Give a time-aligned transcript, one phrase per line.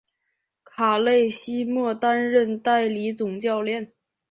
[0.63, 3.93] 卡勒西莫担任代理总教练。